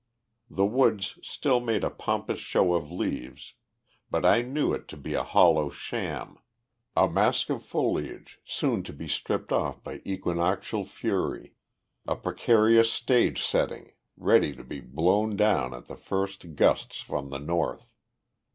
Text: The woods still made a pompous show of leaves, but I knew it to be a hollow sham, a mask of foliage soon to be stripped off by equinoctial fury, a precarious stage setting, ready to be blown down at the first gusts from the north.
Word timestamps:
The 0.49 0.65
woods 0.65 1.19
still 1.21 1.59
made 1.59 1.83
a 1.83 1.91
pompous 1.91 2.39
show 2.39 2.73
of 2.73 2.91
leaves, 2.91 3.53
but 4.09 4.25
I 4.25 4.41
knew 4.41 4.73
it 4.73 4.87
to 4.87 4.97
be 4.97 5.13
a 5.13 5.21
hollow 5.21 5.69
sham, 5.69 6.39
a 6.97 7.07
mask 7.07 7.51
of 7.51 7.63
foliage 7.63 8.39
soon 8.43 8.81
to 8.85 8.93
be 8.93 9.07
stripped 9.07 9.51
off 9.51 9.83
by 9.83 10.01
equinoctial 10.03 10.85
fury, 10.85 11.53
a 12.07 12.15
precarious 12.15 12.91
stage 12.91 13.43
setting, 13.45 13.91
ready 14.17 14.55
to 14.55 14.63
be 14.63 14.79
blown 14.79 15.35
down 15.35 15.71
at 15.75 15.85
the 15.85 15.97
first 15.97 16.55
gusts 16.55 16.99
from 16.99 17.29
the 17.29 17.37
north. 17.37 17.93